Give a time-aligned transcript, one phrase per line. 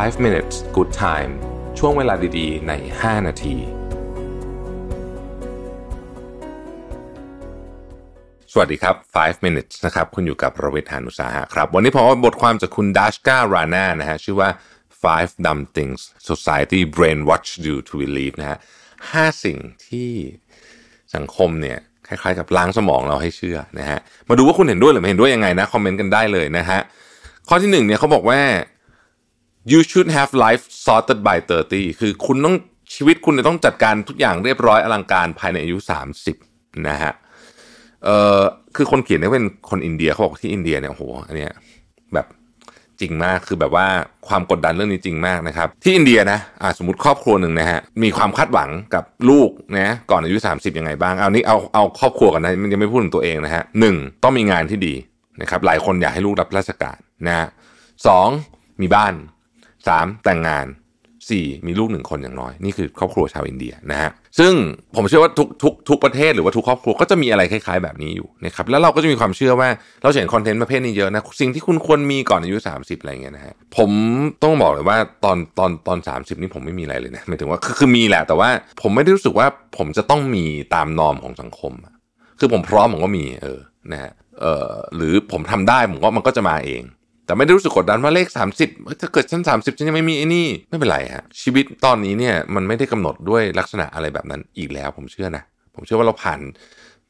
[0.00, 1.32] 5 minutes good time
[1.78, 3.56] ช่วงเวลาดีๆ ใน 5 นาที
[8.52, 14.50] สวัสดีครับ 5 minutes นะครับ คุณอยู่กับประวิทยานุสาหะครับ วันนี้ผมเอาบทความจากคุณดัชการาน่านะฮะ ชื่อว่า
[15.02, 16.00] five dumb things
[16.30, 18.58] society brainwash you to believe นะฮะ
[19.10, 20.10] ห้าสิ่งที่
[21.14, 23.98] สังคมเนี่ยคล้ายๆกับล้างสมองเราให้เชื่อนะฮะ
[24.28, 26.80] มาดูว่าคุณเห็นด้วยหรือไม่เห็นด้วยยังไงนะ คอมเมนต์กันได้เลยนะฮะ
[27.48, 28.40] ข้อที่หนึ่งเนี่ยเขาบอกว่า
[29.70, 31.36] you should have life sorted by
[31.68, 32.56] 30 คือคุณต้อง
[32.94, 35.76] ชีวิตคุณจะต้องจัดการทุกอย่างเรียบร้อยอลังการภายในอายุ
[36.32, 37.12] 30 นะฮะ
[38.04, 38.40] เอ่อ
[38.76, 41.52] คือคนเขียนเนี่ยเป็นคนอินเดียเขาบอกที่อินเดียเนี่ยโหอันเนี้ย
[42.14, 42.26] แบบ
[43.00, 43.86] จริงมากคือแบบว่า
[44.28, 54.94] ความกดดันเรื่องนี้จริงมากนะครับ ที่อินเดียนะอ่าสมมติครอบครัวหนึ่งนะฮะมีความคาดหวังกับลูกนะก่อนอายุ 30 ยังไงบ้าง เอานี้เอาเอาครอบครัวกันนะมันยังไม่พูดถึงตัวเองนะฮะหนึ่งต้องมีงานที่ดี
[55.40, 57.46] นะครับหลายคนอยากให้ลูกรับราชการนะฮะ
[58.06, 58.28] สอง
[58.80, 59.14] มีบ้าน
[59.86, 60.66] สามแต่งงาน
[61.30, 64.52] สี่มีลูกหนึ่งคนอย่างน้อย นี่คือครอบครัวชาวอินเดียนะฮะซึ่ง
[64.96, 69.68] ผมเชื่อว่าทุกทุกทุกประเทศหรือว่าทุกครอบครัวก็จะมีอะไรคล้ายๆแบบนี้อยู่นะครับแล้วเราก็จะมีความเชื่อว่า
[70.02, 73.90] เราเห็นคอนเทนต์ประเภทนี้เยอะนะสิ่งที่คุณควรมีก่อนอายุ 30 อะไรเงี้ยนะฮะผม
[74.42, 78.50] ต้องบอกเลยว่าตอนตอนตอน 30 นี่ผมไม่มีอะไรเลยนะหมายถึงว่าคือคือมีแหละแต่ว่า
[78.82, 79.46] ผมไม่ได้รู้สึกว่า
[79.78, 81.72] ผมจะต้องมีตามนอมของสังคม
[82.38, 83.60] คือผมพร้อมผมก็มีเออ
[83.92, 86.82] นะฮะเออหรือผมทำได้ผมว่ามันก็จะมาเอง
[87.32, 88.28] แต่ไม่ได้รู้สึกกดดันว่าเลข
[88.62, 95.42] 30 ถ้าเกิดฉัน 30 ฉันยังไม่มีไอ้นี่ ไม่เป็นไรฮะ ชีวิตตอนนี้เนี่ยมันไม่ได้กำหนดด้วยลักษณะอะไรแบบนั้นอีกแล้ว ผมเชื่อนะ
[95.74, 96.40] ผมเชื่อว่าเราผ่าน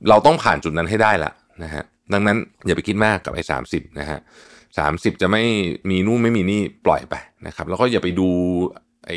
[0.08, 4.18] เราต้องผ่านจุดนั้นให้ได้ละนะฮะ ดังนั้นอย่าไปคิดมากกับไอ้สามสิบนะฮะ
[4.78, 5.42] สามสิบจะไม่
[5.90, 7.14] มีนู่นไม่มีนี่ปล่อยไป
[7.46, 8.28] นะครับ แล้วก็อย่าไปดู
[9.06, 9.16] ไอ้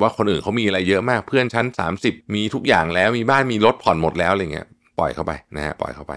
[0.00, 1.66] ว่าคนอื่นเขามีอะไรเยอะมาก เพื่อนชั้น
[2.00, 4.66] 30 มีทุกอย่างแล้ว มีบ้าน มีรถผ่อนหมดแล้วอะไรเงี้ย
[4.98, 6.14] ปล่อยเข้าไปนะฮะ ปล่อยเข้าไป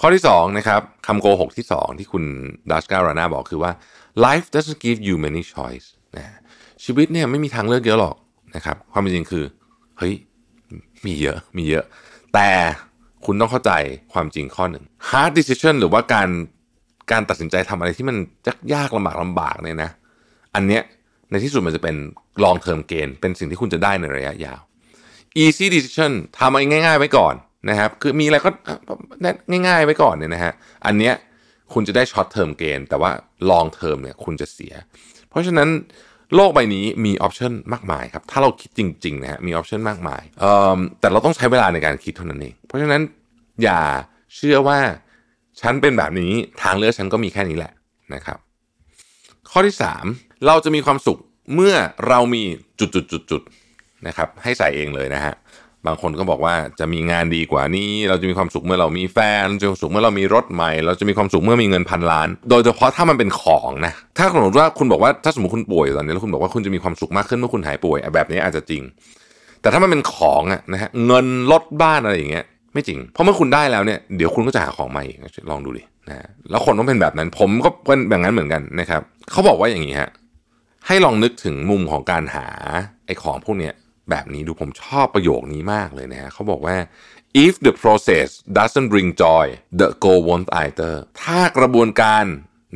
[0.00, 2.24] ข้อที่2นะครับคำโกหกที่ 2 ที่คุณ
[2.70, 3.72] ดัชการาน่าบอกคือว่า
[4.26, 5.86] life doesn't give you many choice
[6.16, 6.24] นะ
[6.84, 8.16] ชีวิตเนี่ยไม่มีทางเลือกเยอะหรอก
[8.54, 9.44] นะครับความจริงคือ
[9.98, 10.14] เฮ้ย
[11.06, 11.84] มีเยอะมีเยอะ
[12.34, 12.48] แต่
[13.26, 13.72] คุณต้องเข้าใจ
[14.12, 16.28] ความจริงข้อหนึ่ง hard decision หรือว่าการ
[17.12, 18.16] การตัดสินใจทำอะไรที่มัน
[18.46, 19.90] ยากยากลำบากลำบากเนี่ยนะ
[20.54, 20.82] อันเนี้ย
[21.30, 21.96] ในที่สุดมันจะเป็น
[22.44, 24.60] long term gain เป็นสิ่งที่คุณจะได้ในระยะยาว
[25.42, 27.34] easy decision ทำอะไรง่ายๆไว้ก่อน
[27.68, 28.50] นะครับคือมีอะไรก็
[29.66, 30.52] ง่าย ๆ ไว้ก่อนเนี่ยนะฮะ
[30.86, 31.14] อันเนี้ย
[31.72, 33.10] คุณจะได้ short term gain แต่ว่า
[33.50, 34.74] long term เนี่ยคุณจะเสีย
[35.30, 35.68] เพราะฉะนั้น
[36.34, 40.22] โลกใบนี้มีออปชันมากมายครับ ถ้าเราคิดจริงๆนะฮะมีออปชันมากมาย
[41.00, 43.02] แต่เราต้องใช้เวลาในการคิดเท่านั้นเองเพราะฉะนั้น
[43.62, 43.80] อย่า
[44.36, 44.78] เชื่อว่า
[45.60, 46.32] ฉันเป็นแบบนี้
[46.62, 47.72] ทางเลือกฉันก็มีแค่นี้แหละ
[48.14, 48.38] นะครับ
[49.50, 49.76] ข้อที่
[50.10, 51.18] 3 เราจะมีความสุข
[51.54, 51.74] เมื่อ
[52.08, 52.42] เรามี
[52.78, 55.34] จุดๆๆนะครับให้ใส่เองเลยนะฮะ
[55.86, 68.82] บางคนก็บอกว่าจะมีงานดีกว่านี้ เราจะมีความสุขเมื่อเรามีแฟนเราจะมีความสุขเมื่อเรามีรถใหม่ เราจะมีความสุขเมื่อมีเงินพันล้าน โดยเฉพาะถ้ามันเป็นของนะถ้าสมมติว่าคุณบอกว่าถ้าสมมติคุณป่วยตอนนี้แล้วคุณบอกว่าคุณจะมีความสุขมากขึ้นเมื่อคุณหายป่วยแบบนี้อาจจะจริง
[69.60, 72.44] แต่ถ้ามันเป็นของอะนะฮะเงินรถบ้านอะไรอย่างเงี้ย
[72.74, 75.04] ไม่จริง เพราะเมื่อคุณได้แล้วเนี่ยเดี๋ยวคุณก็จะหาของใหม่
[75.50, 80.10] ลองดูดินะแล้วคนต้องเป็นแบบนั้น ผมก็เป็นแบบนั้นเหมือนกันนะครับเขาบอกว่าอย่างนี้ฮะ
[80.86, 82.46] ให้ลองนึกถึงมุมของการหา
[83.06, 83.74] ไอ้ของพวกเนี้ย
[84.10, 86.76] แบบนี้ดูผมชอบประโยคนี้มากเลยนะฮะเขาบอกว่า
[87.44, 88.28] if the process
[88.58, 89.46] doesn't bring joy
[89.80, 92.24] the goal won't either ถ้ากระบวนการ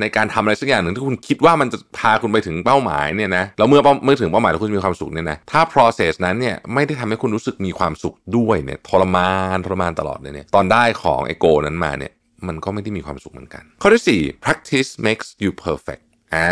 [0.01, 12.13] ในการทำอะไรสักอย่างหนึ่งที่คุณคิดว่ามันจะพาคุณไปถึงเป้าหมายเนี่ยนะแล้วเมื่อเมื่อถึงเป้าหมายแล้วคุณมีความสุขเนี่ยนะถ้า process นั้นเนี่ยไม่ได้ทำให้คุณรู้สึกมีความสุขด้วยเนี่ยทรมานทรมานตลอดเลยเนี่ยตอนได้ของไอโกนั้นมาเนี่ย
[12.47, 16.03] มันก็ไม่ได้มีความสุขเหมือนกัน ข้อที่ 4 practice makes you perfect
[16.35, 16.51] อ่า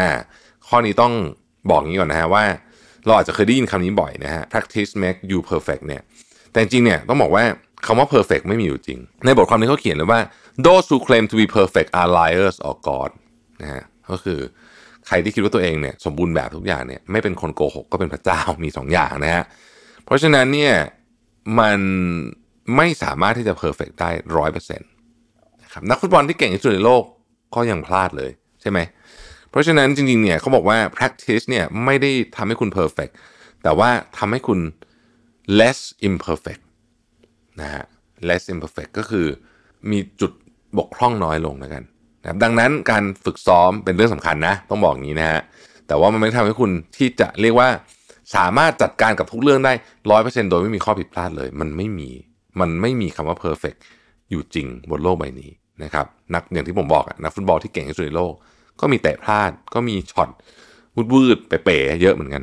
[0.68, 1.12] ข้อนี้ต้อง
[1.70, 2.44] บอกงี้ก่อนนะฮะว่า
[3.06, 6.02] เราอาจจะเคยได้ยินคำนี้บ่อยนะฮะ practice make you perfect เนี่ย
[6.50, 7.44] แต่จริงเนี่ยต้องบอกว่า
[7.86, 10.20] คำว่า perfect ไม่มีอยู่จริง ในบทความนี้เขาเขียนเลยว่า
[10.66, 13.10] those who claim to be perfect are liars or god
[13.62, 14.38] นะฮะ ก็คือ
[15.06, 19.44] ใครที่คิดว่าตัวเองเนี่ยสมบูรณ์แบบทุกอย่างเนี่ยไม่เป็นคนโกหกก็เป็นพระเจ้ามีสองอย่างนะฮะ
[20.04, 20.74] เพราะฉะนั้นเนี่ย
[21.60, 21.78] มัน
[22.76, 24.88] ไม่สามารถที่จะเพอร์เฟกได้ร้อยเปอร์เซ็นต์
[25.62, 27.02] นะครับนักฟุตบอลที่เก่งที่สุดในโลก
[27.54, 28.30] ก็ยังพลาดเลย
[28.60, 33.12] ใช่ไหมเพราะฉะนั้นจริงๆเนี่ยเขาบอกว่า practice เนี่ยไม่ได้ทำให้คุณ perfect
[33.62, 34.60] แต่ว่าทำให้คุณ
[35.58, 35.78] less
[36.08, 36.62] imperfect
[37.60, 37.84] นะฮะ
[38.28, 39.26] less imperfect ก็คือ
[39.90, 40.32] มีจุด
[40.78, 41.82] บกพร่องน้อยลงแล้วกัน
[42.22, 45.40] นะดังนั้นการฝึกซ้อมเป็นเรื่องสำคัญนะ ต้องบอกอย่างนี้นะฮะ
[45.86, 47.68] แต่ว่ามันไม่ทำให้คุณที่จะเรียกว่า
[48.36, 49.72] สามารถจัดการกับทุกเรื่องได้
[50.10, 52.10] ร้อยเปอร์เซ็นโดยไม่มีข้อผิดพลาดเลย มันไม่มี
[52.60, 53.78] มันไม่มีคำว่า perfect
[54.30, 55.50] อยู่จริงบนโลกใบนี้
[55.82, 58.32] นะครับนักอย่างที่ผมบอกนักฟุตบอลที่เก่งที่สุดในโลก
[58.92, 60.28] มีเตะพลาด ก็มีช็อต
[61.12, 62.42] วืดๆเป๋ๆเยอะเหมือนกัน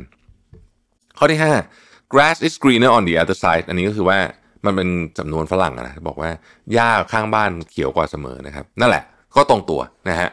[1.18, 1.40] ข้อที่
[1.76, 4.18] 5 grass is greener on the other side อันนี้ก็คือว่า
[4.64, 4.88] มันเป็น
[5.18, 6.30] จำนวนฝรั่งนะบอกว่า
[6.72, 9.04] หญ้าข้างบ้านเขียวกว่าเสมอนะครับ นั่นแหละ
[9.36, 10.30] ก็ตรงตัวนะฮะ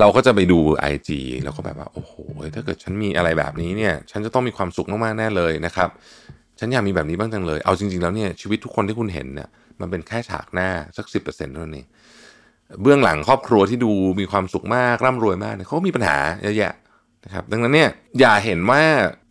[0.00, 0.58] เราก็จะไปดู
[0.92, 1.10] IG
[1.44, 2.12] แล้วก็แบบว่า โอ้โห
[2.54, 5.88] ถ้าเกิดฉันมีอะไรแบบนี้เนี่ย ฉันจะต้องมีความสุขมากๆแน่เลยนะครับ
[6.58, 9.48] ฉันอยากมีแบบนี้บ้างจังเลย เอาจริง ๆ แล้วเนี่ยชีวิตทุกคนที่คุณเห็นเนี่ย
[9.80, 11.86] มันเป็นแค่ฉากหน้าสักสิบเปอร์เซ็นต์เท่านั้นเอง
[12.82, 16.72] เบื้องหลังครอบครัวที่ดูมีความสุขมากร่ำรวยมากเนี่ยเขามีปัญหาเยอะแยะ
[17.24, 18.82] นะครับดังนั้นเนี่ยอย่าเห็นว่า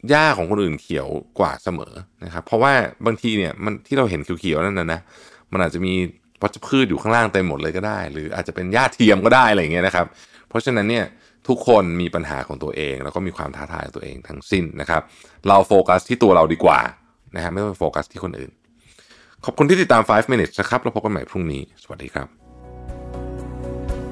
[0.10, 1.08] หญ้าของคนอื่นเขียว
[1.40, 1.94] กว่าเสมอ
[2.24, 2.74] นะครับ เพราะว่า
[3.06, 5.00] บางทีเนี่ยมันที่เราเห็นเขียวๆนั่นนะนะ
[5.52, 5.94] มันอาจจะมี
[6.42, 10.06] วัชพืชอยู่ข้างล่างเต็มหมดเลยก็ได้ หรืออาจจะเป็นหญ้าเทียมก็ได้อะไรอย่างเงี้ยนะครับ
[10.50, 11.06] เพราะฉะนั้นเนี่ย
[11.48, 15.02] ทุกคนมีปัญหาของตัวเอง แล้วก็มีความท้าทายของตัวเองทั้งสิ้นนะครับ
[15.48, 16.80] เราโฟกัสที่ตัวเราดีกว่า
[17.36, 18.52] นะฮะไม่ต้องโฟกัสที่คนอื่น
[19.46, 22.47] ขอบคุณที่ติดตาม 5 minutes นะครับเราพบกันใหม่พรุ่งนี้ สวัสดีครับ